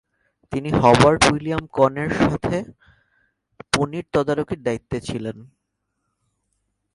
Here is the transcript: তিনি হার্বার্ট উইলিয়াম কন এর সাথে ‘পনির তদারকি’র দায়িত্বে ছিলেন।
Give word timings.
তিনি 0.51 0.69
হার্বার্ট 0.79 1.21
উইলিয়াম 1.31 1.63
কন 1.77 1.93
এর 2.03 2.11
সাথে 2.19 2.57
‘পনির 3.73 4.05
তদারকি’র 4.13 4.59
দায়িত্বে 4.67 4.97
ছিলেন। 5.07 5.37